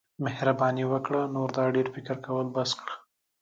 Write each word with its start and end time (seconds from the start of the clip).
مهرباني 0.23 0.83
وکړه 0.91 1.21
نور 1.35 1.49
دا 1.57 1.65
ډیر 1.75 1.87
فکر 1.95 2.15
کول 2.25 2.45
بس 2.55 2.71
کړه. 2.79 2.93